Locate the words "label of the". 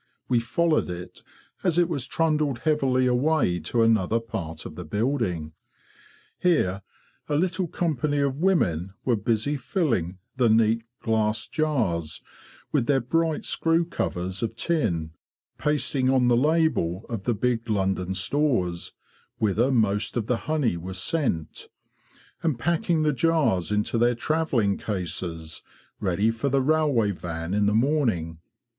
16.35-17.35